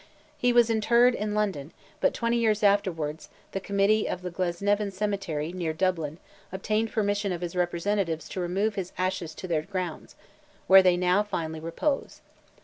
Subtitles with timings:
[0.35, 5.53] He was interred in London, but twenty years afterwards, the committee of the Glasnevin Cemetery,
[5.53, 6.17] near Dublin,
[6.51, 10.15] obtained permission of his representatives to remove his ashes to their grounds,
[10.65, 12.21] where they now finally repose.